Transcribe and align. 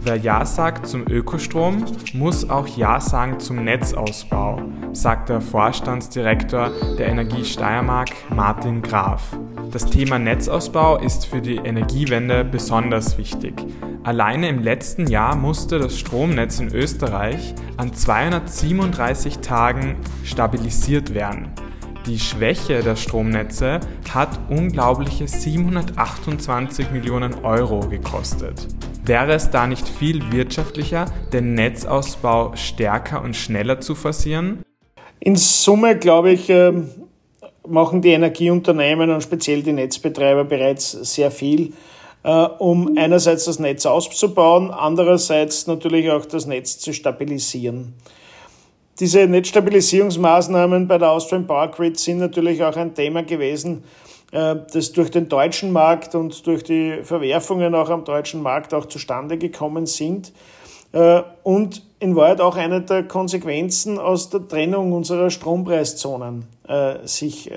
Wer 0.00 0.16
Ja 0.16 0.44
sagt 0.44 0.86
zum 0.86 1.06
Ökostrom, 1.08 1.86
muss 2.12 2.48
auch 2.50 2.66
Ja 2.66 3.00
sagen 3.00 3.40
zum 3.40 3.64
Netzausbau, 3.64 4.60
sagt 4.92 5.30
der 5.30 5.40
Vorstandsdirektor 5.40 6.70
der 6.98 7.08
Energie 7.08 7.44
Steiermark 7.46 8.10
Martin 8.28 8.82
Graf. 8.82 9.38
Das 9.70 9.86
Thema 9.86 10.18
Netzausbau 10.18 10.98
ist 10.98 11.24
für 11.24 11.40
die 11.40 11.56
Energiewende 11.56 12.44
besonders 12.44 13.16
wichtig. 13.16 13.54
Alleine 14.04 14.48
im 14.48 14.62
letzten 14.62 15.06
Jahr 15.06 15.34
musste 15.34 15.78
das 15.78 15.98
Stromnetz 15.98 16.60
in 16.60 16.74
Österreich 16.74 17.54
an 17.78 17.94
237 17.94 19.38
Tagen 19.38 19.96
stabilisiert 20.24 21.14
werden. 21.14 21.48
Die 22.08 22.18
Schwäche 22.18 22.82
der 22.82 22.96
Stromnetze 22.96 23.80
hat 24.14 24.30
unglaubliche 24.48 25.28
728 25.28 26.90
Millionen 26.90 27.44
Euro 27.44 27.80
gekostet. 27.80 28.66
Wäre 29.04 29.34
es 29.34 29.50
da 29.50 29.66
nicht 29.66 29.86
viel 29.86 30.32
wirtschaftlicher, 30.32 31.04
den 31.34 31.52
Netzausbau 31.52 32.56
stärker 32.56 33.22
und 33.22 33.36
schneller 33.36 33.82
zu 33.82 33.94
forcieren? 33.94 34.62
In 35.20 35.36
Summe, 35.36 35.98
glaube 35.98 36.30
ich, 36.30 36.48
ähm, 36.48 36.88
machen 37.68 38.00
die 38.00 38.12
Energieunternehmen 38.12 39.10
und 39.10 39.22
speziell 39.22 39.62
die 39.62 39.74
Netzbetreiber 39.74 40.44
bereits 40.44 40.92
sehr 40.92 41.30
viel, 41.30 41.74
äh, 42.22 42.30
um 42.30 42.96
einerseits 42.96 43.44
das 43.44 43.58
Netz 43.58 43.84
auszubauen, 43.84 44.70
andererseits 44.70 45.66
natürlich 45.66 46.10
auch 46.10 46.24
das 46.24 46.46
Netz 46.46 46.78
zu 46.78 46.94
stabilisieren. 46.94 47.92
Diese 49.00 49.28
Netzstabilisierungsmaßnahmen 49.28 50.88
bei 50.88 50.98
der 50.98 51.12
Austrian 51.12 51.46
Power 51.46 51.68
Grid 51.68 51.98
sind 51.98 52.18
natürlich 52.18 52.64
auch 52.64 52.76
ein 52.76 52.94
Thema 52.94 53.22
gewesen, 53.22 53.84
äh, 54.32 54.56
das 54.72 54.92
durch 54.92 55.10
den 55.10 55.28
deutschen 55.28 55.70
Markt 55.70 56.16
und 56.16 56.44
durch 56.46 56.64
die 56.64 56.98
Verwerfungen 57.04 57.76
auch 57.76 57.90
am 57.90 58.04
deutschen 58.04 58.42
Markt 58.42 58.74
auch 58.74 58.86
zustande 58.86 59.38
gekommen 59.38 59.86
sind 59.86 60.32
äh, 60.92 61.22
und 61.44 61.82
in 62.00 62.16
Wahrheit 62.16 62.40
auch 62.40 62.56
eine 62.56 62.82
der 62.82 63.04
Konsequenzen 63.04 63.98
aus 63.98 64.30
der 64.30 64.48
Trennung 64.48 64.92
unserer 64.92 65.30
Strompreiszonen 65.30 66.46
äh, 66.66 67.06
sich 67.06 67.50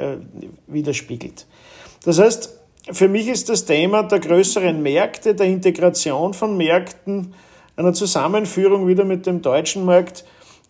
widerspiegelt. 0.67 1.47
Das 2.03 2.19
heißt, 2.19 2.57
für 2.91 3.07
mich 3.07 3.27
ist 3.27 3.49
das 3.49 3.65
Thema 3.65 4.03
der 4.03 4.19
größeren 4.19 4.81
Märkte, 4.81 5.35
der 5.35 5.47
Integration 5.47 6.33
von 6.33 6.57
Märkten, 6.57 7.33
einer 7.75 7.93
Zusammenführung 7.93 8.87
wieder 8.87 9.05
mit 9.05 9.25
dem 9.25 9.41
deutschen 9.41 9.85
Markt 9.85 10.25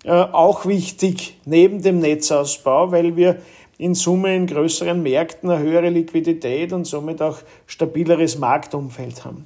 auch 0.09 0.65
wichtig 0.65 1.37
neben 1.45 1.81
dem 1.81 1.99
Netzausbau, 1.99 2.91
weil 2.91 3.15
wir 3.15 3.37
in 3.77 3.95
Summe 3.95 4.35
in 4.35 4.47
größeren 4.47 5.01
Märkten 5.01 5.49
eine 5.49 5.61
höhere 5.61 5.89
Liquidität 5.89 6.71
und 6.71 6.85
somit 6.85 7.21
auch 7.21 7.37
stabileres 7.65 8.37
Marktumfeld 8.37 9.25
haben. 9.25 9.45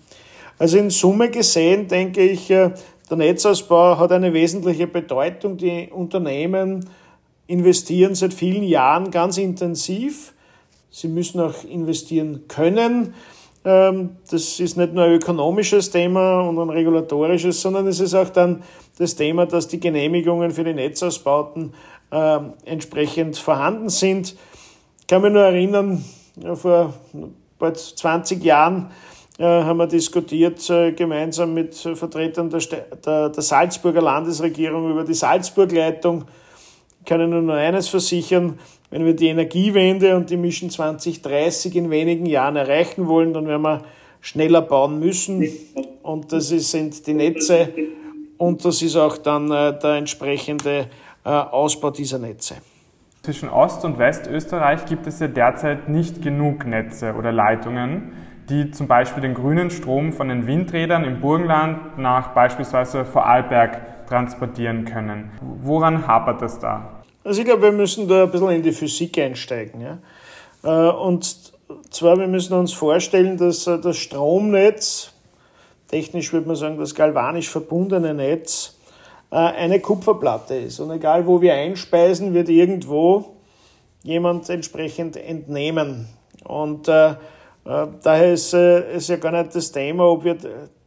Also 0.57 0.77
in 0.77 0.89
Summe 0.89 1.29
gesehen 1.29 1.87
denke 1.87 2.21
ich, 2.21 2.49
äh, 2.51 2.71
der 3.09 3.17
Netzausbau 3.17 3.97
hat 3.97 4.11
eine 4.11 4.33
wesentliche 4.33 4.87
Bedeutung. 4.87 5.57
Die 5.57 5.89
Unternehmen 5.91 6.89
investieren 7.47 8.15
seit 8.15 8.33
vielen 8.33 8.63
Jahren 8.63 9.11
ganz 9.11 9.37
intensiv. 9.37 10.33
Sie 10.89 11.07
müssen 11.07 11.39
auch 11.39 11.63
investieren 11.63 12.47
können. 12.47 13.13
Ähm, 13.65 14.17
das 14.29 14.59
ist 14.59 14.77
nicht 14.77 14.93
nur 14.93 15.05
ein 15.05 15.13
ökonomisches 15.13 15.89
Thema 15.89 16.41
und 16.41 16.59
ein 16.59 16.69
regulatorisches, 16.69 17.61
sondern 17.61 17.87
es 17.87 17.99
ist 17.99 18.13
auch 18.13 18.29
dann 18.29 18.61
das 18.99 19.15
Thema, 19.15 19.47
dass 19.47 19.67
die 19.67 19.79
Genehmigungen 19.79 20.51
für 20.51 20.63
die 20.63 20.73
Netzausbauten 20.73 21.73
äh, 22.11 22.39
entsprechend 22.65 23.37
vorhanden 23.37 23.89
sind. 23.89 24.35
Ich 25.01 25.07
kann 25.07 25.23
mich 25.23 25.31
nur 25.31 25.41
erinnern, 25.41 26.03
vor 26.53 26.93
bald 27.57 27.77
20 27.77 28.43
Jahren 28.43 28.91
äh, 29.39 29.43
haben 29.43 29.77
wir 29.77 29.87
diskutiert 29.87 30.69
äh, 30.69 30.91
gemeinsam 30.91 31.53
mit 31.53 31.75
Vertretern 31.75 32.49
der, 32.49 33.31
Salzburger 33.33 34.01
Landesregierung 34.01 34.91
über 34.91 35.03
die 35.03 35.13
Salzburgleitung. 35.13 36.25
Kann 37.05 37.21
Ihnen 37.21 37.45
nur 37.45 37.55
eines 37.55 37.87
versichern, 37.87 38.59
wenn 38.89 39.05
wir 39.05 39.15
die 39.15 39.27
Energiewende 39.27 40.15
und 40.15 40.29
die 40.29 40.37
Mission 40.37 40.69
2030 40.69 41.75
in 41.75 41.89
wenigen 41.89 42.25
Jahren 42.25 42.55
erreichen 42.55 43.07
wollen, 43.07 43.33
dann 43.33 43.47
werden 43.47 43.63
wir 43.63 43.81
schneller 44.21 44.61
bauen 44.61 44.99
müssen. 44.99 45.47
Und 46.03 46.31
das 46.31 46.49
sind 46.49 47.05
die 47.07 47.13
Netze 47.13 47.69
und 48.37 48.63
das 48.65 48.81
ist 48.81 48.95
auch 48.95 49.17
dann 49.17 49.51
äh, 49.51 49.77
der 49.79 49.95
entsprechende 49.95 50.87
äh, 51.23 51.29
Ausbau 51.29 51.91
dieser 51.91 52.19
Netze. 52.19 52.55
Zwischen 53.23 53.49
Ost- 53.49 53.83
und 53.85 53.97
Westösterreich 53.97 54.85
gibt 54.85 55.07
es 55.07 55.19
ja 55.19 55.27
derzeit 55.27 55.89
nicht 55.89 56.21
genug 56.21 56.65
Netze 56.67 57.15
oder 57.15 57.31
Leitungen, 57.31 58.11
die 58.49 58.69
zum 58.69 58.87
Beispiel 58.87 59.21
den 59.21 59.33
grünen 59.33 59.71
Strom 59.71 60.13
von 60.13 60.29
den 60.29 60.45
Windrädern 60.45 61.03
im 61.03 61.21
Burgenland 61.21 61.97
nach 61.97 62.29
beispielsweise 62.35 63.03
Vorarlberg 63.03 64.05
transportieren 64.07 64.85
können. 64.85 65.31
Woran 65.41 66.05
hapert 66.05 66.41
es 66.43 66.59
da? 66.59 66.94
Also 67.25 67.41
ich 67.41 67.47
glaube, 67.47 67.63
wir 67.63 67.71
müssen 67.71 68.07
da 68.07 68.23
ein 68.23 68.31
bisschen 68.31 68.51
in 68.51 68.61
die 68.61 68.71
Physik 68.71 69.17
einsteigen. 69.17 69.81
Ja? 69.81 69.97
Äh, 70.63 70.91
und 70.91 71.35
zwar, 71.89 72.19
wir 72.19 72.27
müssen 72.27 72.53
uns 72.53 72.71
vorstellen, 72.71 73.37
dass 73.37 73.65
äh, 73.65 73.79
das 73.79 73.97
Stromnetz, 73.97 75.11
technisch 75.87 76.31
würde 76.31 76.47
man 76.47 76.55
sagen, 76.55 76.77
das 76.77 76.93
galvanisch 76.93 77.49
verbundene 77.49 78.13
Netz, 78.13 78.77
äh, 79.31 79.37
eine 79.37 79.79
Kupferplatte 79.79 80.53
ist. 80.53 80.79
Und 80.79 80.91
egal 80.91 81.25
wo 81.25 81.41
wir 81.41 81.55
einspeisen, 81.55 82.35
wird 82.35 82.47
irgendwo 82.47 83.37
jemand 84.03 84.47
entsprechend 84.51 85.17
entnehmen. 85.17 86.07
Und 86.43 86.87
äh, 86.87 87.15
daher 87.63 88.33
ist 88.33 88.53
äh, 88.53 88.99
ja 88.99 89.15
gar 89.15 89.31
nicht 89.31 89.55
das 89.55 89.71
Thema, 89.71 90.03
ob 90.03 90.25
wir 90.25 90.37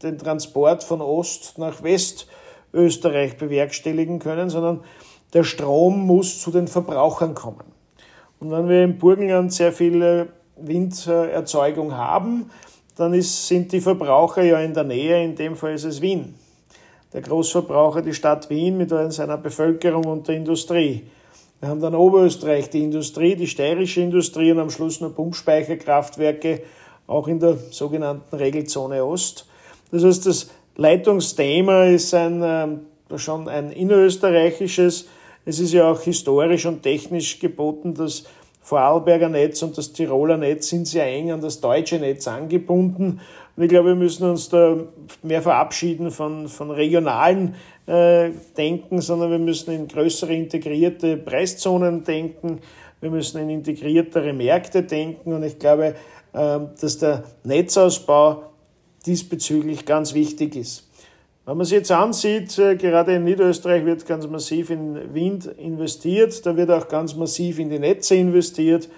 den 0.04 0.18
Transport 0.18 0.84
von 0.84 1.00
Ost 1.00 1.58
nach 1.58 1.82
Westösterreich 1.82 3.36
bewerkstelligen 3.38 4.20
können, 4.20 4.50
sondern 4.50 4.84
der 5.32 5.44
Strom 5.44 6.06
muss 6.06 6.40
zu 6.40 6.50
den 6.50 6.68
Verbrauchern 6.68 7.34
kommen. 7.34 7.64
Und 8.40 8.50
wenn 8.50 8.68
wir 8.68 8.84
im 8.84 8.98
Burgenland 8.98 9.52
sehr 9.52 9.72
viel 9.72 10.28
Winderzeugung 10.56 11.96
haben, 11.96 12.50
dann 12.96 13.14
ist, 13.14 13.46
sind 13.46 13.72
die 13.72 13.80
Verbraucher 13.80 14.42
ja 14.42 14.58
in 14.60 14.74
der 14.74 14.84
Nähe, 14.84 15.24
in 15.24 15.36
dem 15.36 15.56
Fall 15.56 15.74
ist 15.74 15.84
es 15.84 16.00
Wien 16.00 16.34
der 17.12 17.22
Großverbraucher 17.22 18.02
die 18.02 18.14
Stadt 18.14 18.50
Wien 18.50 18.76
mit 18.76 18.90
seiner 18.90 19.38
Bevölkerung 19.38 20.04
und 20.04 20.28
der 20.28 20.36
Industrie. 20.36 21.04
Wir 21.60 21.68
haben 21.68 21.80
dann 21.80 21.94
Oberösterreich, 21.94 22.70
die 22.70 22.84
Industrie, 22.84 23.34
die 23.34 23.46
steirische 23.46 24.00
Industrie 24.00 24.52
und 24.52 24.60
am 24.60 24.70
Schluss 24.70 25.00
nur 25.00 25.14
Pumpspeicherkraftwerke, 25.14 26.62
auch 27.06 27.26
in 27.26 27.40
der 27.40 27.56
sogenannten 27.70 28.36
Regelzone 28.36 29.04
Ost. 29.04 29.46
Das 29.90 30.04
heißt, 30.04 30.26
das 30.26 30.50
Leitungsthema 30.76 31.84
ist 31.84 32.14
ein, 32.14 32.42
äh, 32.42 33.18
schon 33.18 33.48
ein 33.48 33.72
innerösterreichisches. 33.72 35.08
Es 35.48 35.60
ist 35.60 35.72
ja 35.72 35.90
auch 35.90 36.02
historisch 36.02 36.66
und 36.66 36.82
technisch 36.82 37.38
geboten, 37.38 37.94
das 37.94 38.24
Vorarlberger 38.60 39.30
Netz 39.30 39.62
und 39.62 39.78
das 39.78 39.94
Tiroler 39.94 40.36
Netz 40.36 40.68
sind 40.68 40.86
sehr 40.86 41.06
eng 41.06 41.30
an 41.30 41.40
das 41.40 41.62
deutsche 41.62 41.98
Netz 41.98 42.28
angebunden. 42.28 43.22
Und 43.56 43.62
ich 43.62 43.70
glaube, 43.70 43.88
wir 43.88 43.94
müssen 43.94 44.28
uns 44.28 44.50
da 44.50 44.76
mehr 45.22 45.40
verabschieden 45.40 46.10
von, 46.10 46.48
von 46.48 46.70
regionalen 46.70 47.54
äh, 47.86 48.28
Denken, 48.58 49.00
sondern 49.00 49.30
wir 49.30 49.38
müssen 49.38 49.72
in 49.72 49.88
größere 49.88 50.34
integrierte 50.34 51.16
Preiszonen 51.16 52.04
denken. 52.04 52.58
Wir 53.00 53.08
müssen 53.08 53.40
in 53.40 53.48
integriertere 53.48 54.34
Märkte 54.34 54.82
denken. 54.82 55.32
Und 55.32 55.44
ich 55.44 55.58
glaube, 55.58 55.94
äh, 56.34 56.58
dass 56.78 56.98
der 56.98 57.24
Netzausbau 57.44 58.42
diesbezüglich 59.06 59.86
ganz 59.86 60.12
wichtig 60.12 60.56
ist. 60.56 60.87
Wenn 61.48 61.56
man 61.56 61.64
sich 61.64 61.78
jetzt 61.78 61.90
ansieht, 61.90 62.58
äh, 62.58 62.76
gerade 62.76 63.14
in 63.14 63.24
Niederösterreich 63.24 63.82
wird 63.86 64.04
ganz 64.04 64.26
massiv 64.26 64.68
in 64.68 65.14
Wind 65.14 65.46
investiert, 65.46 66.44
da 66.44 66.54
wird 66.58 66.70
auch 66.70 66.88
ganz 66.88 67.16
massiv 67.16 67.58
in 67.58 67.70
die 67.70 67.78
Netze 67.78 68.16
investiert. 68.16 68.90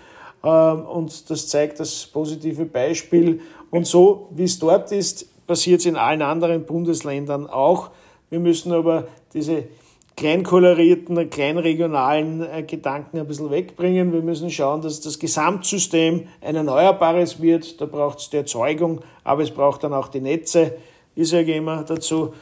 Ähm, 0.43 0.85
und 0.85 1.31
das 1.31 1.47
zeigt 1.47 1.79
das 1.79 2.07
positive 2.07 2.65
Beispiel. 2.65 3.41
Und 3.71 3.87
so 3.87 4.31
wie 4.33 4.43
es 4.43 4.59
dort 4.59 4.91
ist, 4.91 5.47
passiert 5.47 5.79
es 5.79 5.87
in 5.87 5.95
allen 5.95 6.23
anderen 6.23 6.67
Bundesländern 6.67 7.47
auch. 7.47 7.91
Wir 8.31 8.41
müssen 8.41 8.73
aber 8.73 9.07
diese 9.33 9.69
kleinkolorierten, 10.17 11.31
kleinregionalen 11.31 12.43
äh, 12.43 12.65
Gedanken 12.65 13.21
ein 13.21 13.29
bisschen 13.29 13.53
wegbringen. 13.53 14.13
Wir 14.13 14.23
müssen 14.23 14.51
schauen, 14.51 14.83
dass 14.83 15.01
das 15.01 15.21
Gesamtsystem 15.21 16.27
ein 16.41 16.57
erneuerbares 16.57 17.41
wird. 17.41 17.81
Da 17.81 17.87
braucht 17.87 18.19
es 18.19 18.31
die 18.31 18.39
Erzeugung, 18.39 19.03
aber 19.23 19.45
es 19.45 19.53
braucht 19.53 19.85
dann 19.85 19.95
auch 19.95 20.09
die 20.09 20.21
Netze. 20.21 20.73
Ich 21.15 21.29
sage 21.29 21.55
immer 21.55 21.83
dazu, 21.83 22.33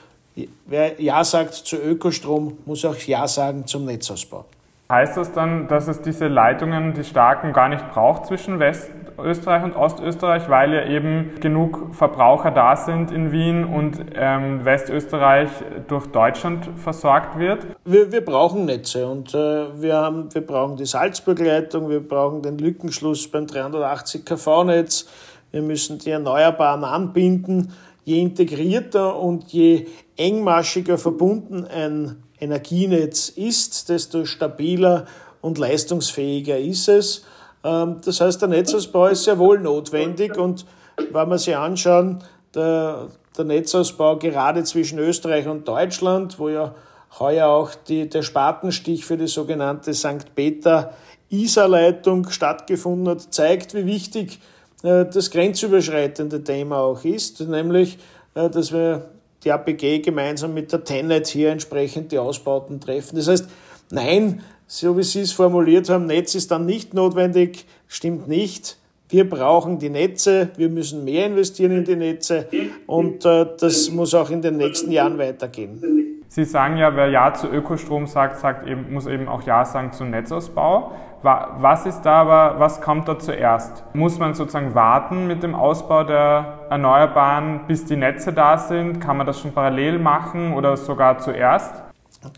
wer 0.67 1.01
Ja 1.01 1.25
sagt 1.25 1.55
zu 1.55 1.77
Ökostrom, 1.77 2.59
muss 2.67 2.85
auch 2.85 2.97
Ja 2.97 3.27
sagen 3.27 3.67
zum 3.67 3.85
Netzausbau. 3.85 4.45
Heißt 4.91 5.19
das 5.19 5.33
dann, 5.33 5.69
dass 5.69 5.87
es 5.87 6.01
diese 6.01 6.29
Leitungen, 6.29 6.95
die 6.95 7.05
starken, 7.05 7.53
gar 7.53 7.69
nicht 7.69 7.91
braucht 7.91 8.25
zwischen 8.25 8.59
Westösterreich 8.59 9.63
und 9.63 9.77
Ostösterreich, 9.77 10.49
weil 10.49 10.73
ja 10.73 10.87
eben 10.87 11.35
genug 11.41 11.95
Verbraucher 11.95 12.51
da 12.51 12.75
sind 12.75 13.11
in 13.11 13.31
Wien 13.31 13.67
und 13.67 13.99
ähm, 14.15 14.65
Westösterreich 14.65 15.51
durch 15.89 16.07
Deutschland 16.07 16.71
versorgt 16.77 17.39
wird? 17.39 17.67
Wir, 17.85 18.11
wir 18.11 18.25
brauchen 18.25 18.65
Netze 18.65 19.07
und 19.07 19.35
äh, 19.35 19.79
wir, 19.79 19.97
haben, 19.97 20.35
wir 20.35 20.47
brauchen 20.47 20.79
die 20.79 20.87
Salzburgleitung, 20.87 21.91
wir 21.91 22.01
brauchen 22.01 22.41
den 22.41 22.57
Lückenschluss 22.57 23.31
beim 23.31 23.47
380 23.47 24.25
kV-Netz, 24.25 25.07
wir 25.51 25.61
müssen 25.61 25.99
die 25.99 26.13
Erneuerbaren 26.13 26.85
anbinden. 26.85 27.75
Je 28.09 28.23
integrierter 28.23 29.21
und 29.21 29.53
je 29.53 29.87
engmaschiger 30.17 30.97
verbunden 30.97 31.67
ein 31.67 32.23
Energienetz 32.41 33.29
ist, 33.29 33.91
desto 33.91 34.25
stabiler 34.25 35.05
und 35.43 35.59
leistungsfähiger 35.59 36.59
ist 36.59 36.89
es. 36.89 37.27
Ähm, 37.63 37.97
das 38.03 38.23
heißt, 38.23 38.41
der 38.41 38.49
Netzausbau 38.49 39.09
ist 39.09 39.25
sehr 39.25 39.39
wohl 39.39 39.61
notwendig 39.61 40.39
und 40.39 40.65
wenn 41.13 41.29
wir 41.29 41.37
sich 41.37 41.55
anschauen, 41.55 42.25
der, 42.55 43.09
der 43.37 43.45
Netzausbau 43.45 44.17
gerade 44.17 44.65
zwischen 44.65 44.99
Österreich 44.99 45.47
und 45.47 45.69
Deutschland, 45.69 46.39
wo 46.39 46.49
ja 46.49 46.75
heuer 47.19 47.49
auch 47.49 47.75
die, 47.75 48.09
der 48.09 48.23
Spatenstich 48.23 49.05
für 49.05 49.19
die 49.19 49.27
sogenannte 49.27 49.93
St. 49.93 50.35
Peter 50.35 50.95
Isar-Leitung 51.29 52.31
stattgefunden 52.31 53.11
hat, 53.11 53.35
zeigt, 53.35 53.75
wie 53.75 53.85
wichtig 53.85 54.41
das 54.83 55.31
grenzüberschreitende 55.31 56.45
Thema 56.45 56.79
auch 56.79 57.05
ist, 57.05 57.41
nämlich, 57.41 57.99
äh, 58.35 58.49
dass 58.49 58.73
wir 58.73 59.11
die 59.45 59.53
APG 59.53 60.01
gemeinsam 60.01 60.55
mit 60.55 60.73
der 60.73 60.85
Tenet 60.85 61.27
hier 61.29 61.51
entsprechend 61.51 62.13
die 62.13 62.19
Ausbauten 62.19 62.81
treffen. 62.81 63.17
Das 63.17 63.29
heißt, 63.29 63.49
nein, 63.91 64.43
so 64.67 64.97
wie 64.97 65.03
Sie 65.03 65.21
es 65.21 65.33
formuliert 65.33 65.89
haben, 65.89 66.07
Netz 66.07 66.35
ist 66.35 66.51
dann 66.51 66.67
nicht 66.67 66.95
notwendig, 66.95 67.67
stimmt 67.87 68.29
nicht. 68.29 68.77
Wir 69.09 69.29
brauchen 69.29 69.79
die 69.79 69.89
Netze, 69.89 70.51
wir 70.57 70.69
müssen 70.69 71.05
mehr 71.05 71.27
investieren 71.27 71.73
in 71.73 71.85
die 71.85 71.97
Netze 71.97 72.47
und 72.87 73.25
äh, 73.25 73.47
das 73.59 73.91
muss 73.91 74.13
auch 74.13 74.29
in 74.29 74.43
den 74.43 74.59
nächsten 74.59 74.93
Jahren 74.93 75.17
weitergehen. 75.17 76.08
Sie 76.31 76.45
sagen 76.45 76.77
ja, 76.77 76.95
wer 76.95 77.09
Ja 77.09 77.33
zu 77.33 77.49
Ökostrom 77.49 78.07
sagt, 78.07 78.39
sagt 78.39 78.67
eben, 78.67 78.93
muss 78.93 79.07
eben 79.07 79.29
auch 79.29 79.43
Ja 79.43 79.65
sagen 79.65 79.93
zum 79.93 80.11
Netzausbau. 80.11 80.93
Was 81.23 81.87
ist 81.87 82.03
da 82.03 82.21
aber, 82.21 82.61
was 82.61 82.81
kommt 82.81 83.09
da 83.09 83.19
zuerst? 83.19 83.83
Muss 83.93 84.19
man 84.19 84.35
sozusagen 84.35 84.75
warten 84.75 85.27
mit 85.27 85.43
dem 85.43 85.55
Ausbau 85.55 86.05
der 86.05 86.67
Erneuerbaren, 86.71 87.67
bis 87.67 87.87
die 87.87 87.97
Netze 87.97 88.33
da 88.33 88.57
sind? 88.59 89.01
Kann 89.01 89.17
man 89.17 89.27
das 89.27 89.41
schon 89.41 89.53
parallel 89.53 89.99
machen 89.99 90.53
oder 90.53 90.77
sogar 90.77 91.19
zuerst? 91.19 91.75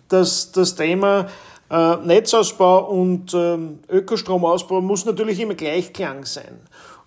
Das, 0.09 0.53
das 0.53 0.77
Thema 0.77 1.27
äh, 1.69 1.97
Netzausbau 1.97 2.87
und 2.87 3.35
ähm, 3.35 3.81
Ökostromausbau 3.89 4.81
muss 4.81 5.05
natürlich 5.05 5.41
im 5.41 5.57
Gleichklang 5.57 6.25
sein. 6.25 6.61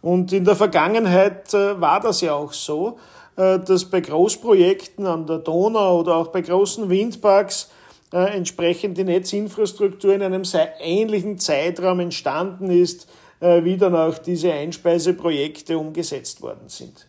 Und 0.03 0.31
in 0.33 0.45
der 0.45 0.55
Vergangenheit 0.55 1.51
äh, 1.55 1.81
war 1.81 2.00
das 2.00 2.21
ja 2.21 2.35
auch 2.35 2.53
so, 2.53 3.00
äh, 3.35 3.57
dass 3.57 3.85
bei 3.85 4.01
Großprojekten 4.01 5.07
an 5.07 5.25
der 5.25 5.39
Donau 5.39 6.01
oder 6.01 6.17
auch 6.17 6.27
bei 6.27 6.41
großen 6.41 6.88
Windparks 6.89 7.71
entsprechend 8.15 8.95
die 9.00 9.05
Netzinfrastruktur 9.05 10.13
in 10.13 10.21
einem 10.21 10.45
sehr 10.45 10.79
ähnlichen 10.79 11.39
Zeitraum 11.39 12.00
entstanden 12.00 12.69
ist, 12.69 13.07
wie 13.39 13.75
dann 13.75 13.95
auch 13.95 14.19
diese 14.19 14.53
Einspeiseprojekte 14.53 15.75
umgesetzt 15.79 16.44
worden 16.44 16.67
sind. 16.67 17.07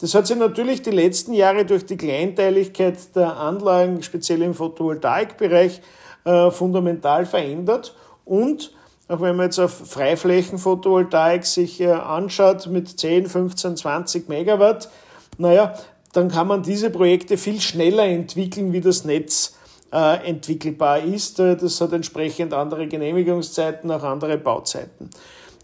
Das 0.00 0.14
hat 0.14 0.28
sich 0.28 0.36
natürlich 0.36 0.82
die 0.82 0.92
letzten 0.92 1.32
Jahre 1.32 1.64
durch 1.64 1.86
die 1.86 1.96
Kleinteiligkeit 1.96 3.16
der 3.16 3.36
Anlagen, 3.36 4.00
speziell 4.04 4.42
im 4.42 4.54
Photovoltaikbereich, 4.54 5.80
äh, 6.24 6.50
fundamental 6.50 7.26
verändert. 7.26 7.94
Und 8.24 8.72
auch 9.08 9.20
wenn 9.20 9.36
man 9.36 9.46
jetzt 9.46 9.58
auf 9.58 9.72
Freiflächen-Photovoltaik 9.90 11.44
sich 11.44 11.80
äh, 11.80 11.90
anschaut 11.90 12.66
mit 12.66 12.98
10, 12.98 13.26
15, 13.26 13.76
20 13.76 14.28
Megawatt, 14.28 14.88
naja, 15.36 15.74
dann 16.12 16.28
kann 16.28 16.46
man 16.46 16.62
diese 16.62 16.90
Projekte 16.90 17.36
viel 17.36 17.60
schneller 17.60 18.04
entwickeln, 18.04 18.72
wie 18.72 18.80
das 18.80 19.04
Netz 19.04 19.56
äh, 19.92 20.26
entwickelbar 20.26 21.00
ist. 21.00 21.38
Äh, 21.40 21.56
das 21.56 21.80
hat 21.80 21.92
entsprechend 21.92 22.54
andere 22.54 22.86
Genehmigungszeiten, 22.86 23.90
auch 23.90 24.02
andere 24.02 24.38
Bauzeiten. 24.38 25.10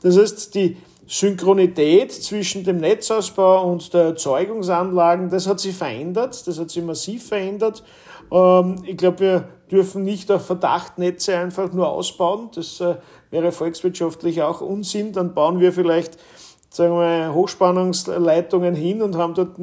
Das 0.03 0.19
heißt, 0.19 0.55
die 0.55 0.77
Synchronität 1.07 2.13
zwischen 2.13 2.63
dem 2.63 2.79
Netzausbau 2.79 3.69
und 3.69 3.93
der 3.93 4.03
Erzeugungsanlagen, 4.03 5.29
das 5.29 5.47
hat 5.47 5.61
sich 5.61 5.75
verändert, 5.75 6.47
das 6.47 6.59
hat 6.59 6.71
sich 6.71 6.85
massiv 6.85 7.29
verändert. 7.29 7.83
Ähm, 8.31 8.83
ich 8.87 8.97
glaube, 8.97 9.21
wir 9.21 9.49
dürfen 9.71 10.05
nicht 10.05 10.31
auf 10.31 10.47
Verdachtnetze 10.47 11.37
einfach 11.37 11.73
nur 11.73 11.89
ausbauen. 11.89 12.51
Das 12.55 12.81
äh, 12.81 12.97
wäre 13.31 13.53
volkswirtschaftlich 13.53 14.43
auch 14.43 14.61
Unsinn. 14.61 15.12
Dann 15.12 15.35
bauen 15.35 15.61
wir 15.61 15.73
vielleicht 15.73 16.19
sagen 16.71 16.94
wir, 16.94 17.35
Hochspannungsleitungen 17.35 18.75
hin 18.75 19.03
und 19.03 19.17
haben 19.17 19.35
dort 19.35 19.56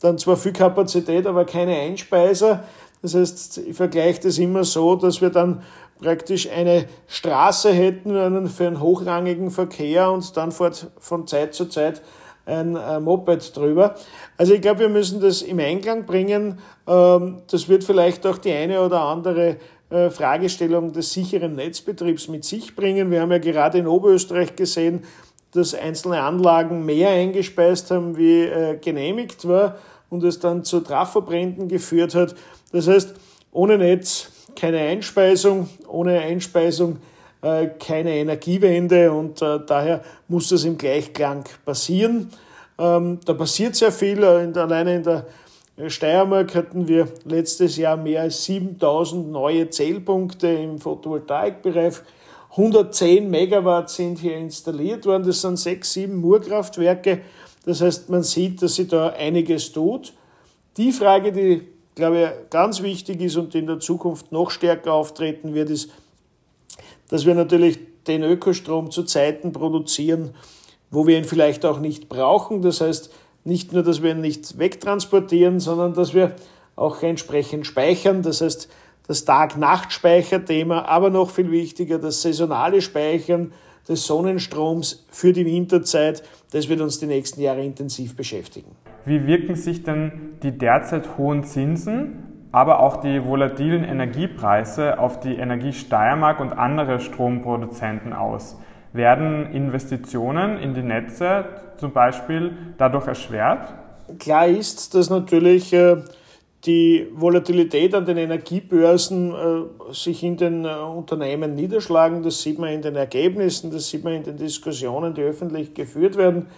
dann 0.00 0.18
zwar 0.18 0.36
viel 0.36 0.52
Kapazität, 0.52 1.26
aber 1.26 1.44
keine 1.44 1.76
Einspeiser. 1.76 2.64
Das 3.00 3.14
heißt, 3.14 3.58
ich 3.58 3.76
vergleiche 3.76 4.22
das 4.22 4.38
immer 4.38 4.64
so, 4.64 4.96
dass 4.96 5.20
wir 5.20 5.30
dann 5.30 5.62
praktisch 6.00 6.48
eine 6.50 6.86
Straße 7.06 7.72
hätten 7.72 8.48
für 8.48 8.66
einen 8.66 8.80
hochrangigen 8.80 9.50
Verkehr 9.50 10.10
und 10.10 10.36
dann 10.36 10.52
fährt 10.52 10.90
von 10.98 11.26
Zeit 11.26 11.54
zu 11.54 11.66
Zeit 11.66 12.02
ein 12.44 12.72
Moped 13.02 13.56
drüber. 13.56 13.94
Also 14.36 14.54
ich 14.54 14.62
glaube, 14.62 14.80
wir 14.80 14.88
müssen 14.88 15.20
das 15.20 15.42
im 15.42 15.58
Einklang 15.58 16.06
bringen. 16.06 16.60
Ähm, 16.86 17.42
das 17.50 17.68
wird 17.68 17.84
vielleicht 17.84 18.26
auch 18.26 18.38
die 18.38 18.52
eine 18.52 18.80
oder 18.80 19.02
andere 19.02 19.58
Fragestellung 19.90 20.92
des 20.92 21.14
sicheren 21.14 21.54
Netzbetriebs 21.54 22.28
mit 22.28 22.44
sich 22.44 22.76
bringen. 22.76 23.10
Wir 23.10 23.22
haben 23.22 23.32
ja 23.32 23.38
gerade 23.38 23.78
in 23.78 23.86
Oberösterreich 23.86 24.54
gesehen, 24.54 25.04
dass 25.52 25.74
einzelne 25.74 26.20
Anlagen 26.22 26.84
mehr 26.84 27.10
eingespeist 27.10 27.90
haben, 27.90 28.16
wie 28.16 28.42
äh, 28.42 28.76
genehmigt 28.76 29.48
war 29.48 29.78
und 30.10 30.22
es 30.24 30.40
dann 30.40 30.64
zu 30.64 30.80
Trafobränden 30.80 31.68
geführt 31.68 32.14
hat. 32.14 32.34
Das 32.72 32.86
heißt, 32.86 33.14
ohne 33.52 33.78
Netz 33.78 34.30
keine 34.54 34.80
Einspeisung, 34.80 35.68
ohne 35.86 36.20
Einspeisung 36.20 36.98
äh, 37.42 37.68
keine 37.78 38.16
Energiewende 38.16 39.12
und 39.12 39.40
äh, 39.42 39.60
daher 39.66 40.02
muss 40.28 40.48
das 40.48 40.64
im 40.64 40.76
Gleichklang 40.76 41.44
passieren. 41.64 42.30
Ähm, 42.78 43.20
da 43.24 43.34
passiert 43.34 43.76
sehr 43.76 43.92
viel. 43.92 44.22
Äh, 44.22 44.58
alleine 44.58 44.96
in 44.96 45.02
der 45.02 45.26
Steiermark 45.86 46.56
hatten 46.56 46.88
wir 46.88 47.08
letztes 47.24 47.76
Jahr 47.76 47.96
mehr 47.96 48.22
als 48.22 48.44
7000 48.44 49.30
neue 49.30 49.70
Zählpunkte 49.70 50.48
im 50.48 50.78
Photovoltaikbereich. 50.78 51.94
110 52.50 53.30
Megawatt 53.30 53.88
sind 53.88 54.18
hier 54.18 54.36
installiert 54.36 55.06
worden. 55.06 55.24
Das 55.24 55.40
sind 55.40 55.56
sechs, 55.56 55.92
sieben 55.92 56.16
Murkraftwerke. 56.16 57.20
Das 57.64 57.80
heißt, 57.80 58.10
man 58.10 58.24
sieht, 58.24 58.60
dass 58.60 58.74
sich 58.74 58.88
da 58.88 59.10
einiges 59.10 59.70
tut. 59.70 60.14
Die 60.76 60.90
Frage, 60.90 61.30
die, 61.30 61.62
glaube 61.94 62.22
ich, 62.22 62.50
ganz 62.50 62.82
wichtig 62.82 63.20
ist 63.20 63.36
und 63.36 63.54
in 63.54 63.66
der 63.66 63.78
Zukunft 63.78 64.32
noch 64.32 64.50
stärker 64.50 64.94
auftreten 64.94 65.54
wird, 65.54 65.70
ist, 65.70 65.90
dass 67.08 67.24
wir 67.24 67.34
natürlich 67.34 67.78
den 68.06 68.24
Ökostrom 68.24 68.90
zu 68.90 69.04
Zeiten 69.04 69.52
produzieren, 69.52 70.34
wo 70.90 71.06
wir 71.06 71.18
ihn 71.18 71.24
vielleicht 71.24 71.64
auch 71.64 71.78
nicht 71.78 72.08
brauchen. 72.08 72.62
Das 72.62 72.80
heißt, 72.80 73.12
nicht 73.44 73.72
nur, 73.72 73.82
dass 73.82 74.02
wir 74.02 74.12
ihn 74.12 74.20
nicht 74.20 74.58
wegtransportieren, 74.58 75.60
sondern 75.60 75.94
dass 75.94 76.14
wir 76.14 76.32
auch 76.76 77.02
entsprechend 77.02 77.66
speichern. 77.66 78.22
Das 78.22 78.40
heißt, 78.40 78.68
das 79.06 79.24
Tag-Nacht-Speicherthema, 79.24 80.82
aber 80.82 81.10
noch 81.10 81.30
viel 81.30 81.50
wichtiger, 81.50 81.98
das 81.98 82.22
saisonale 82.22 82.82
Speichern 82.82 83.52
des 83.88 84.06
Sonnenstroms 84.06 85.06
für 85.10 85.32
die 85.32 85.46
Winterzeit, 85.46 86.22
das 86.50 86.68
wird 86.68 86.80
uns 86.80 86.98
die 86.98 87.06
nächsten 87.06 87.40
Jahre 87.40 87.64
intensiv 87.64 88.16
beschäftigen. 88.16 88.70
Wie 89.06 89.26
wirken 89.26 89.54
sich 89.54 89.82
denn 89.82 90.36
die 90.42 90.56
derzeit 90.56 91.16
hohen 91.16 91.44
Zinsen 91.44 92.28
aber 92.52 92.80
auch 92.80 92.98
die 92.98 93.24
volatilen 93.24 93.84
Energiepreise 93.84 94.98
auf 94.98 95.20
die 95.20 95.36
Energie 95.36 95.72
Steiermark 95.72 96.40
und 96.40 96.52
andere 96.52 97.00
Stromproduzenten 97.00 98.12
aus. 98.12 98.58
Werden 98.98 99.52
Investitionen 99.52 100.58
in 100.58 100.74
die 100.74 100.82
Netze 100.82 101.44
zum 101.76 101.92
Beispiel 101.92 102.50
dadurch 102.78 103.06
erschwert? 103.06 103.72
Klar 104.18 104.48
ist, 104.48 104.92
dass 104.92 105.08
natürlich 105.08 105.72
äh, 105.72 105.98
die 106.66 107.06
Volatilität 107.14 107.94
an 107.94 108.06
den 108.06 108.16
Energiebörsen 108.16 109.32
äh, 109.32 109.92
sich 109.94 110.24
in 110.24 110.36
den 110.36 110.64
äh, 110.64 110.70
Unternehmen 110.70 111.54
niederschlagen. 111.54 112.24
Das 112.24 112.42
sieht 112.42 112.58
man 112.58 112.70
in 112.70 112.82
den 112.82 112.96
Ergebnissen, 112.96 113.70
das 113.70 113.88
sieht 113.88 114.02
man 114.02 114.14
in 114.14 114.24
den 114.24 114.36
Diskussionen, 114.36 115.14
die 115.14 115.22
öffentlich 115.22 115.74
geführt 115.74 116.16
werden. 116.16 116.48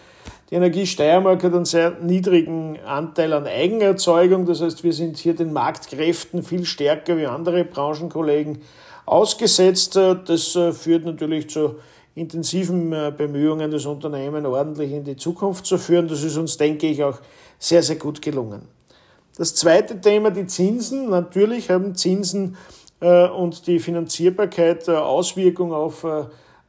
Die 0.48 0.54
Energie 0.54 0.86
Steiermark 0.86 1.44
hat 1.44 1.52
einen 1.52 1.66
sehr 1.66 1.98
niedrigen 2.00 2.78
Anteil 2.86 3.34
an 3.34 3.46
Eigenerzeugung. 3.46 4.46
Das 4.46 4.62
heißt, 4.62 4.82
wir 4.82 4.94
sind 4.94 5.18
hier 5.18 5.34
den 5.34 5.52
Marktkräften 5.52 6.42
viel 6.42 6.64
stärker 6.64 7.18
wie 7.18 7.26
andere 7.26 7.66
Branchenkollegen 7.66 8.62
ausgesetzt. 9.04 9.96
Das 9.96 10.58
führt 10.72 11.04
natürlich 11.04 11.50
zu 11.50 11.76
intensiven 12.14 12.92
äh, 12.92 13.12
Bemühungen, 13.16 13.70
das 13.70 13.86
Unternehmen 13.86 14.46
ordentlich 14.46 14.92
in 14.92 15.04
die 15.04 15.16
Zukunft 15.16 15.66
zu 15.66 15.78
führen. 15.78 16.08
Das 16.08 16.22
ist 16.22 16.36
uns, 16.36 16.56
denke 16.56 16.86
ich, 16.86 17.02
auch 17.02 17.18
sehr, 17.58 17.82
sehr 17.82 17.96
gut 17.96 18.20
gelungen. 18.22 18.62
Das 19.36 19.54
zweite 19.54 20.00
Thema, 20.00 20.30
die 20.30 20.46
Zinsen. 20.46 21.08
Natürlich 21.08 21.70
haben 21.70 21.94
Zinsen 21.94 22.56
äh, 23.00 23.28
und 23.28 23.66
die 23.66 23.78
Finanzierbarkeit 23.78 24.88
Auswirkungen 24.88 25.72
auf 25.72 26.06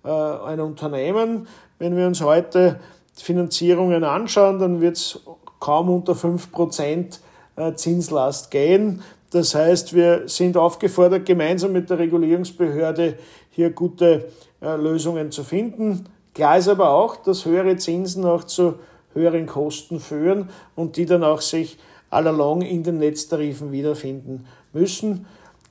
ein 0.03 0.59
Unternehmen. 0.59 1.47
Wenn 1.77 1.95
wir 1.95 2.07
uns 2.07 2.21
heute 2.21 2.79
Finanzierungen 3.15 4.03
anschauen, 4.03 4.57
dann 4.57 4.81
wird 4.81 4.97
es 4.97 5.19
kaum 5.59 5.89
unter 5.89 6.13
5% 6.13 7.19
äh, 7.55 7.73
Zinslast 7.75 8.51
gehen. 8.51 9.01
Das 9.31 9.55
heißt, 9.55 9.93
wir 9.93 10.27
sind 10.27 10.57
aufgefordert, 10.57 11.25
gemeinsam 11.25 11.71
mit 11.71 11.89
der 11.89 11.99
Regulierungsbehörde 11.99 13.17
hier 13.51 13.69
gute 13.69 14.25
äh, 14.61 14.75
Lösungen 14.75 15.31
zu 15.31 15.43
finden. 15.43 16.05
Klar 16.33 16.57
ist 16.57 16.67
aber 16.67 16.91
auch, 16.91 17.17
dass 17.17 17.45
höhere 17.45 17.75
Zinsen 17.77 18.25
auch 18.25 18.43
zu 18.43 18.75
höheren 19.13 19.45
Kosten 19.45 19.99
führen 19.99 20.49
und 20.75 20.97
die 20.97 21.05
dann 21.05 21.23
auch 21.23 21.41
sich 21.41 21.77
allalong 22.09 22.61
in 22.61 22.83
den 22.83 22.97
Netztarifen 22.97 23.71
wiederfinden 23.71 24.45
müssen. 24.73 25.25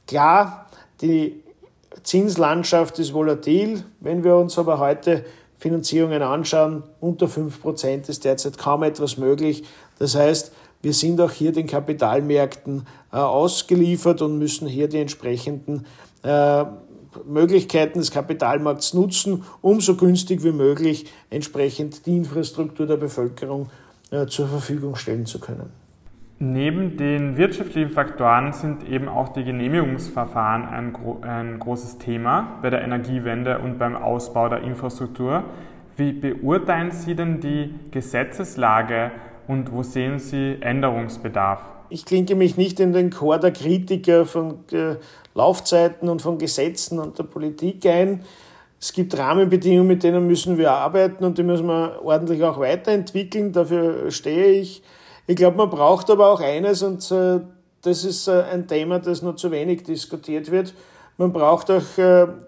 Klar, 0.06 0.66
die 1.00 1.42
Zinslandschaft 2.02 2.98
ist 2.98 3.12
volatil. 3.12 3.84
Wenn 4.00 4.24
wir 4.24 4.36
uns 4.36 4.58
aber 4.58 4.78
heute 4.78 5.24
Finanzierungen 5.58 6.22
anschauen, 6.22 6.82
unter 7.00 7.26
5% 7.26 8.08
ist 8.08 8.24
derzeit 8.24 8.58
kaum 8.58 8.82
etwas 8.82 9.18
möglich. 9.18 9.64
Das 9.98 10.14
heißt, 10.14 10.52
wir 10.82 10.94
sind 10.94 11.20
auch 11.20 11.30
hier 11.30 11.52
den 11.52 11.66
Kapitalmärkten 11.66 12.86
äh, 13.12 13.16
ausgeliefert 13.16 14.22
und 14.22 14.38
müssen 14.38 14.66
hier 14.66 14.88
die 14.88 15.00
entsprechenden 15.00 15.84
äh, 16.22 16.64
Möglichkeiten 17.26 17.98
des 17.98 18.10
Kapitalmarkts 18.10 18.94
nutzen, 18.94 19.44
um 19.60 19.80
so 19.80 19.96
günstig 19.96 20.44
wie 20.44 20.52
möglich 20.52 21.12
entsprechend 21.30 22.06
die 22.06 22.16
Infrastruktur 22.16 22.86
der 22.86 22.96
Bevölkerung 22.96 23.70
äh, 24.10 24.26
zur 24.26 24.48
Verfügung 24.48 24.96
stellen 24.96 25.26
zu 25.26 25.40
können. 25.40 25.70
Neben 26.42 26.96
den 26.96 27.36
wirtschaftlichen 27.36 27.90
Faktoren 27.90 28.54
sind 28.54 28.88
eben 28.88 29.08
auch 29.08 29.28
die 29.28 29.44
Genehmigungsverfahren 29.44 30.64
ein, 30.64 30.96
ein, 31.22 31.58
großes 31.58 31.98
Thema 31.98 32.58
bei 32.62 32.70
der 32.70 32.80
Energiewende 32.80 33.58
und 33.58 33.78
beim 33.78 33.94
Ausbau 33.94 34.48
der 34.48 34.62
Infrastruktur. 34.62 35.44
Wie 35.98 36.12
beurteilen 36.12 36.92
Sie 36.92 37.14
denn 37.14 37.40
die 37.40 37.74
Gesetzeslage 37.90 39.10
und 39.48 39.70
wo 39.70 39.82
sehen 39.82 40.18
Sie 40.18 40.56
Änderungsbedarf? 40.62 41.60
Ich 41.92 42.04
klinke 42.04 42.36
mich 42.36 42.56
nicht 42.56 42.78
in 42.78 42.92
den 42.92 43.10
Chor 43.10 43.38
der 43.38 43.50
Kritiker 43.50 44.24
von 44.24 44.60
äh, 44.70 44.94
Laufzeiten 45.34 46.08
und 46.08 46.22
von 46.22 46.38
Gesetzen 46.38 47.00
und 47.00 47.18
der 47.18 47.24
Politik 47.24 47.84
ein. 47.84 48.22
Es 48.80 48.92
gibt 48.92 49.18
Rahmenbedingungen, 49.18 49.88
mit 49.88 50.04
denen 50.04 50.28
müssen 50.28 50.56
wir 50.56 50.70
arbeiten 50.70 51.24
und 51.24 51.36
die 51.36 51.42
müssen 51.42 51.66
wir 51.66 52.00
ordentlich 52.04 52.44
auch 52.44 52.60
weiterentwickeln. 52.60 53.52
Dafür 53.52 54.08
stehe 54.12 54.52
ich. 54.52 54.84
Ich 55.26 55.34
glaube, 55.34 55.56
man 55.56 55.68
braucht 55.68 56.10
aber 56.10 56.32
auch 56.32 56.40
eines 56.40 56.84
und 56.84 57.10
äh, 57.10 57.40
das 57.82 58.04
ist 58.04 58.28
äh, 58.28 58.44
ein 58.52 58.68
Thema, 58.68 59.00
das 59.00 59.20
nur 59.22 59.36
zu 59.36 59.50
wenig 59.50 59.82
diskutiert 59.82 60.52
wird. 60.52 60.74
Man 61.18 61.32
braucht 61.32 61.70
auch 61.70 61.82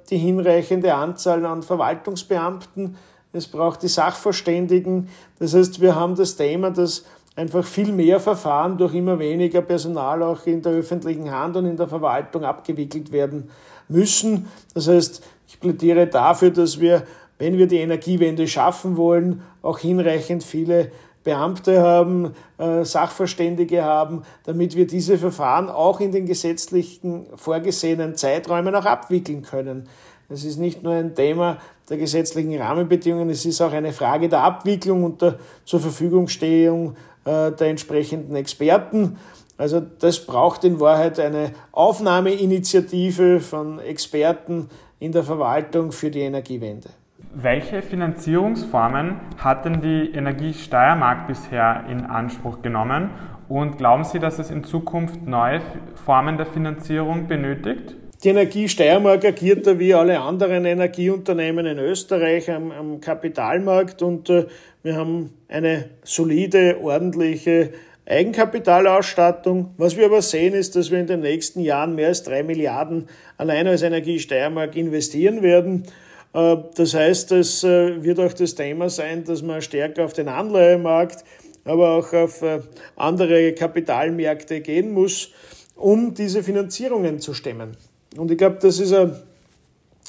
die 0.09 0.17
hinreichende 0.17 0.95
Anzahl 0.95 1.45
an 1.45 1.63
Verwaltungsbeamten. 1.63 2.97
Es 3.35 3.47
braucht 3.47 3.83
die 3.83 3.89
Sachverständigen. 3.89 5.11
Das 5.39 5.53
heißt, 5.53 5.83
wir 5.83 5.95
haben 5.95 6.15
das 6.15 6.37
Thema, 6.37 6.71
dass 6.71 7.05
einfach 7.37 7.65
viel 7.65 7.93
mehr 7.93 8.21
Verfahren 8.21 8.77
durch 8.77 8.95
immer 8.95 9.19
weniger 9.19 9.63
Personal 9.63 10.23
auch 10.23 10.47
in 10.47 10.63
der 10.63 10.73
öffentlichen 10.73 11.31
Hand 11.31 11.57
und 11.57 11.67
in 11.67 11.77
der 11.77 11.89
Verwaltung 11.89 12.45
abgewickelt 12.45 13.13
werden 13.13 13.51
müssen. 13.89 14.49
Das 14.75 14.89
heißt, 14.89 15.23
ich 15.49 15.61
plädiere 15.61 16.07
dafür, 16.07 16.51
dass 16.51 16.81
wir, 16.81 17.05
wenn 17.39 17.57
wir 17.57 17.67
die 17.67 17.79
Energiewende 17.79 18.47
schaffen 18.47 18.97
wollen, 18.97 19.43
auch 19.63 19.79
hinreichend 19.79 20.45
viele 20.45 20.91
Beamte 21.25 21.81
haben, 21.81 22.35
äh, 22.59 22.85
Sachverständige 22.85 23.85
haben, 23.85 24.23
damit 24.45 24.77
wir 24.77 24.87
diese 24.87 25.19
Verfahren 25.19 25.69
auch 25.69 26.01
in 26.01 26.13
den 26.13 26.27
gesetzlichen 26.27 27.27
vorgesehenen 27.37 28.17
Zeiträumen 28.17 28.75
auch 28.75 28.85
abwickeln 28.85 29.43
können. 29.43 29.89
Es 30.29 30.45
ist 30.45 30.59
nicht 30.59 30.83
nur 30.83 30.95
ein 30.95 31.15
Thema 31.15 31.59
der 31.89 31.99
gesetzlichen 31.99 32.57
Rahmenbedingungen, 32.59 33.31
es 33.31 33.45
ist 33.45 33.61
auch 33.61 33.73
eine 33.73 33.93
Frage 33.93 34.29
der 34.29 34.43
Abwicklung 34.43 35.05
und 35.05 35.23
der 35.23 35.39
zur 35.65 35.81
Verfügungstehung 35.81 36.97
der 37.25 37.61
entsprechenden 37.61 38.35
Experten. 38.37 39.19
Also 39.57 39.81
das 39.81 40.27
braucht 40.27 40.65
in 40.65 40.81
Wahrheit 40.81 41.21
eine 41.21 41.53
Aufnahmeinitiative 41.71 43.41
von 43.41 43.79
Experten 43.79 44.69
in 44.99 45.13
der 45.13 45.23
Verwaltung 45.23 45.93
für 45.93 46.11
die 46.11 46.21
Energiewende. 46.21 46.89
Welche 47.35 47.81
Finanzierungsformen 47.81 49.21
hat 49.39 49.65
denn 49.65 49.81
die 49.81 50.11
Energie 50.13 50.53
Steiermark 50.53 51.29
bisher 51.29 51.85
in 51.89 52.05
Anspruch 52.05 52.61
genommen? 52.63 53.11
Und 53.49 53.79
glauben 53.79 54.05
Sie, 54.05 54.19
dass 54.19 54.39
es 54.39 54.51
in 54.51 54.65
Zukunft 54.65 55.27
neue 55.27 55.61
Formen 55.95 56.37
der 56.37 56.47
Finanzierung 56.47 57.29
benötigt? 57.29 57.95
Die 58.23 58.29
Energie 58.29 58.69
Steiermark 58.69 59.25
agiert 59.25 59.67
da 59.67 59.81
wie 59.81 59.95
alle 59.95 60.21
anderen 60.21 60.65
Energieunternehmen 60.65 61.67
in 61.67 61.79
Österreich 61.81 62.49
am, 62.53 62.71
am 62.71 63.01
Kapitalmarkt 63.01 64.01
und 64.01 64.31
äh, 64.31 64.47
wir 64.85 64.95
haben 64.95 65.33
eine 65.49 65.91
solide, 66.05 66.79
ordentliche 66.81 67.73
Eigenkapitalausstattung. 68.07 69.75
Was 69.77 69.97
wir 69.97 70.07
aber 70.07 70.23
sehen, 70.23 70.55
ist, 70.55 70.77
dass 70.77 70.93
wir 70.93 71.01
in 71.01 71.09
den 71.09 71.19
nächsten 71.19 71.59
Jahren 71.59 71.97
mehr 71.97 72.09
als 72.09 72.23
drei 72.23 72.45
Milliarden 72.45 73.09
allein 73.39 73.67
als 73.67 73.83
Energie 73.83 74.21
Steiermark 74.21 74.77
investieren 74.77 75.43
werden. 75.43 75.89
Äh, 76.33 76.59
das 76.77 76.95
heißt, 76.95 77.33
es 77.33 77.65
äh, 77.65 78.05
wird 78.05 78.21
auch 78.21 78.35
das 78.35 78.55
Thema 78.55 78.89
sein, 78.89 79.25
dass 79.25 79.43
man 79.43 79.63
stärker 79.63 80.05
auf 80.05 80.13
den 80.13 80.29
Anleihemarkt, 80.29 81.25
aber 81.65 81.97
auch 81.97 82.13
auf 82.13 82.41
äh, 82.43 82.61
andere 82.95 83.53
Kapitalmärkte 83.53 84.61
gehen 84.61 84.93
muss, 84.93 85.33
um 85.75 86.15
diese 86.15 86.45
Finanzierungen 86.45 87.19
zu 87.19 87.35
stemmen. 87.35 87.77
Und 88.17 88.31
ich 88.31 88.39
glaube, 88.39 88.59
das 88.61 88.79
ist 88.79 88.93
ein 88.93 89.17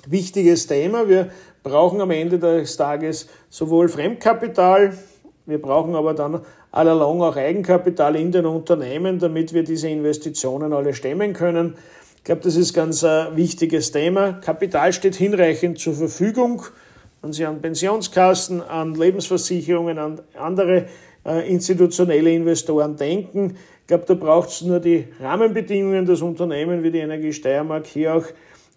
wichtiges 0.07 0.67
Thema. 0.67 1.07
Wir 1.07 1.29
brauchen 1.63 2.01
am 2.01 2.11
Ende 2.11 2.39
des 2.39 2.75
Tages 2.75 3.27
sowohl 3.49 3.87
Fremdkapital, 3.87 4.97
wir 5.45 5.61
brauchen 5.61 5.95
aber 5.95 6.13
dann 6.13 6.41
allalong 6.71 7.21
auch 7.21 7.35
Eigenkapital 7.35 8.15
in 8.15 8.31
den 8.31 8.45
Unternehmen, 8.45 9.19
damit 9.19 9.53
wir 9.53 9.63
diese 9.63 9.89
Investitionen 9.89 10.73
alle 10.73 10.93
stemmen 10.93 11.33
können. 11.33 11.75
Ich 12.17 12.23
glaube, 12.23 12.41
das 12.41 12.55
ist 12.55 12.73
ganz 12.73 13.03
ein 13.03 13.35
wichtiges 13.35 13.91
Thema. 13.91 14.33
Kapital 14.33 14.93
steht 14.93 15.15
hinreichend 15.15 15.79
zur 15.79 15.93
Verfügung. 15.93 16.63
Wenn 17.21 17.33
Sie 17.33 17.45
an 17.45 17.61
Pensionskassen, 17.61 18.61
an 18.61 18.95
Lebensversicherungen, 18.95 19.97
an 19.97 20.21
andere 20.37 20.77
äh, 20.77 20.85
institutionelle 21.25 22.31
Investoren 22.31 22.95
denken, 22.95 23.55
ich 23.81 23.87
glaube, 23.87 24.05
da 24.07 24.13
braucht 24.13 24.49
es 24.49 24.61
nur 24.61 24.79
die 24.79 25.07
Rahmenbedingungen, 25.19 26.05
dass 26.05 26.21
Unternehmen 26.21 26.83
wie 26.83 26.91
die 26.91 26.99
Energie 26.99 27.33
Steiermark 27.33 27.85
hier 27.85 28.15
auch 28.15 28.25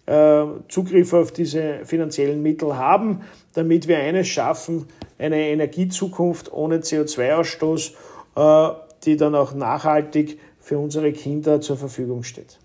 äh, 0.05 0.45
Zugriff 0.67 1.13
auf 1.13 1.31
diese 1.31 1.85
finanziellen 1.85 2.41
Mittel 2.41 2.75
haben, 2.75 3.21
damit 3.53 3.87
wir 3.87 3.99
eines 3.99 4.27
schaffen, 4.27 4.87
eine 5.17 5.49
Energiezukunft 5.49 6.51
ohne 6.51 6.79
CO2-Ausstoß, 6.79 7.93
äh, 8.35 8.73
die 9.05 9.17
dann 9.17 9.35
auch 9.35 9.53
nachhaltig 9.53 10.39
für 10.59 10.77
unsere 10.77 11.13
Kinder 11.13 11.61
zur 11.61 11.77
Verfügung 11.77 12.23
steht. 12.23 12.59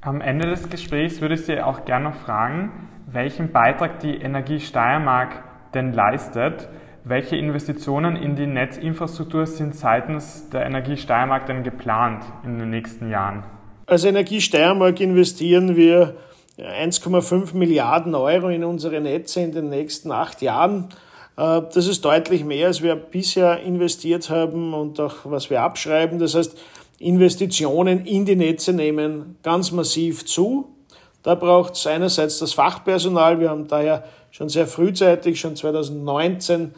Am 0.00 0.20
Ende 0.20 0.48
des 0.48 0.68
Gesprächs 0.68 1.20
würde 1.20 1.34
ich 1.34 1.46
Sie 1.46 1.60
auch 1.60 1.84
gerne 1.84 2.10
noch 2.10 2.16
fragen, 2.16 2.88
welchen 3.10 3.50
Beitrag 3.52 4.00
die 4.00 4.14
Energie 4.14 4.60
Steiermark 4.60 5.42
denn 5.74 5.92
leistet. 5.92 6.68
Welche 7.08 7.36
Investitionen 7.36 8.16
in 8.16 8.36
die 8.36 8.46
Netzinfrastruktur 8.46 9.46
sind 9.46 9.74
seitens 9.74 10.50
der 10.50 10.66
Energie 10.66 10.98
Steiermark 10.98 11.46
denn 11.46 11.64
geplant 11.64 12.22
in 12.44 12.58
den 12.58 12.68
nächsten 12.68 13.08
Jahren? 13.08 13.44
Als 13.86 14.04
Energie 14.04 14.42
Steiermark 14.42 15.00
investieren 15.00 15.74
wir 15.74 16.16
1,5 16.58 17.56
Milliarden 17.56 18.14
Euro 18.14 18.50
in 18.50 18.62
unsere 18.62 19.00
Netze 19.00 19.40
in 19.40 19.52
den 19.52 19.70
nächsten 19.70 20.12
acht 20.12 20.42
Jahren. 20.42 20.90
Äh, 21.38 21.62
das 21.72 21.86
ist 21.86 22.04
deutlich 22.04 22.44
mehr, 22.44 22.66
als 22.66 22.82
wir 22.82 22.94
bisher 22.94 23.58
investiert 23.60 24.28
haben 24.28 24.74
und 24.74 25.00
auch 25.00 25.14
was 25.24 25.48
wir 25.48 25.62
abschreiben. 25.62 26.18
Das 26.18 26.34
heißt, 26.34 26.58
Investitionen 26.98 28.04
in 28.04 28.26
die 28.26 28.36
Netze 28.36 28.74
nehmen 28.74 29.38
ganz 29.42 29.72
massiv 29.72 30.26
zu. 30.26 30.74
Da 31.22 31.34
braucht 31.36 31.72
es 31.72 31.86
einerseits 31.86 32.38
das 32.38 32.52
Fachpersonal. 32.52 33.40
Wir 33.40 33.48
haben 33.48 33.66
daher 33.66 34.04
schon 34.30 34.50
sehr 34.50 34.66
frühzeitig, 34.66 35.40
schon 35.40 35.56
2019, 35.56 36.74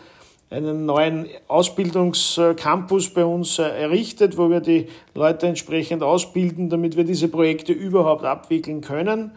einen 0.50 0.84
neuen 0.84 1.28
Ausbildungscampus 1.46 3.10
bei 3.10 3.24
uns 3.24 3.58
äh, 3.58 3.62
errichtet, 3.62 4.36
wo 4.36 4.50
wir 4.50 4.60
die 4.60 4.88
Leute 5.14 5.46
entsprechend 5.46 6.02
ausbilden, 6.02 6.68
damit 6.68 6.96
wir 6.96 7.04
diese 7.04 7.28
Projekte 7.28 7.72
überhaupt 7.72 8.24
abwickeln 8.24 8.80
können. 8.80 9.30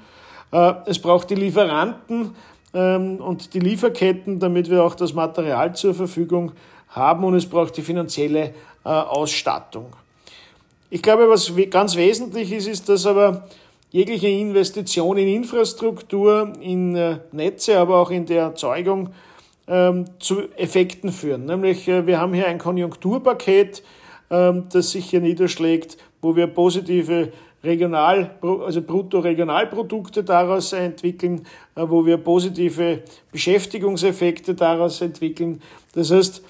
Äh, 0.51 0.73
es 0.87 0.97
braucht 0.97 1.29
die 1.29 1.35
Lieferanten 1.35 2.31
ähm, 2.73 3.17
und 3.17 3.53
die 3.53 3.59
Lieferketten, 3.59 4.39
damit 4.39 4.71
wir 4.71 4.83
auch 4.83 4.95
das 4.95 5.13
Material 5.13 5.75
zur 5.75 5.93
Verfügung 5.93 6.53
haben 6.89 7.23
und 7.23 7.35
es 7.35 7.45
braucht 7.45 7.77
die 7.77 7.83
finanzielle 7.83 8.53
äh, 8.83 8.89
Ausstattung. 8.89 9.95
Ich 10.89 11.03
glaube, 11.03 11.29
was 11.29 11.53
ganz 11.69 11.95
wesentlich 11.95 12.51
ist, 12.51 12.67
ist, 12.67 12.89
dass 12.89 13.05
aber 13.05 13.47
jegliche 13.91 14.29
Investition 14.29 15.17
in 15.17 15.27
Infrastruktur, 15.27 16.53
in 16.59 17.19
Netze, 17.31 17.79
aber 17.79 17.97
auch 17.97 18.11
in 18.11 18.27
der 18.27 18.43
Erzeugung 18.43 19.09
ähm, 19.67 20.05
zu 20.19 20.49
Effekten 20.57 21.11
führen. 21.11 21.45
Nämlich, 21.45 21.87
äh, 21.87 22.05
wir 22.05 22.19
haben 22.19 22.33
hier 22.33 22.47
ein 22.47 22.57
Konjunkturpaket, 22.57 23.83
ähm, 24.29 24.65
das 24.71 24.91
sich 24.91 25.09
hier 25.09 25.21
niederschlägt, 25.21 25.97
wo 26.21 26.35
wir 26.35 26.47
positive 26.47 27.31
Regional, 27.63 28.35
also 28.41 28.81
Bruttoregionalprodukte 28.81 30.23
daraus 30.23 30.73
entwickeln, 30.73 31.45
äh, 31.75 31.83
wo 31.87 32.05
wir 32.05 32.17
positive 32.17 33.03
Beschäftigungseffekte 33.31 34.53
daraus 34.53 35.01
entwickeln. 35.01 35.61
Das 35.93 36.11
heißt, 36.11 36.43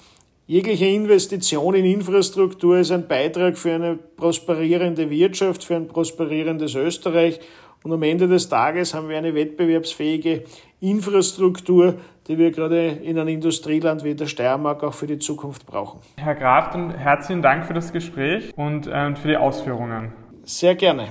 Jegliche 0.46 0.84
Investition 0.84 1.74
in 1.74 1.86
Infrastruktur 1.86 2.76
ist 2.76 2.90
ein 2.90 3.08
Beitrag 3.08 3.56
für 3.56 3.72
eine 3.72 3.96
prosperierende 3.96 5.08
Wirtschaft, 5.08 5.64
für 5.64 5.74
ein 5.74 5.88
prosperierendes 5.88 6.74
Österreich. 6.74 7.40
Und 7.82 7.92
am 7.94 8.02
Ende 8.02 8.28
des 8.28 8.50
Tages 8.50 8.92
haben 8.92 9.08
wir 9.08 9.16
eine 9.16 9.34
wettbewerbsfähige 9.34 10.44
Infrastruktur, 10.90 11.94
die 12.28 12.38
wir 12.38 12.50
gerade 12.50 12.86
in 12.86 13.18
einem 13.18 13.28
Industrieland 13.28 14.04
wie 14.04 14.14
der 14.14 14.26
Steiermark 14.26 14.82
auch 14.82 14.94
für 14.94 15.06
die 15.06 15.18
Zukunft 15.18 15.66
brauchen. 15.66 16.00
Herr 16.16 16.34
Graf, 16.34 16.70
dann 16.70 16.90
herzlichen 16.90 17.42
Dank 17.42 17.66
für 17.66 17.74
das 17.74 17.92
Gespräch 17.92 18.52
und 18.56 18.86
äh, 18.86 19.14
für 19.16 19.28
die 19.28 19.36
Ausführungen. 19.36 20.12
Sehr 20.44 20.74
gerne. 20.74 21.08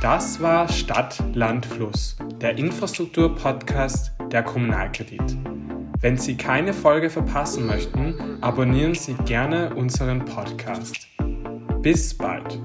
Das 0.00 0.40
war 0.40 0.68
Stadt, 0.68 1.22
Land, 1.34 1.66
Fluss, 1.66 2.16
der 2.40 2.56
Infrastruktur-Podcast 2.56 4.12
der 4.30 4.44
Kommunalkredit. 4.44 5.36
Wenn 6.00 6.16
Sie 6.16 6.36
keine 6.36 6.72
Folge 6.72 7.10
verpassen 7.10 7.66
möchten, 7.66 8.38
abonnieren 8.40 8.94
Sie 8.94 9.14
gerne 9.14 9.74
unseren 9.74 10.24
Podcast. 10.24 11.08
Bis 11.82 12.16
bald. 12.16 12.60